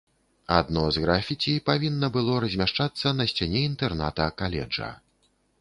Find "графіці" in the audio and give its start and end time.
1.03-1.53